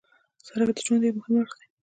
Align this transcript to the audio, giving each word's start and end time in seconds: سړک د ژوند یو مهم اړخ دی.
سړک 0.47 0.69
د 0.75 0.79
ژوند 0.85 1.01
یو 1.05 1.17
مهم 1.19 1.35
اړخ 1.41 1.51
دی. 1.59 1.67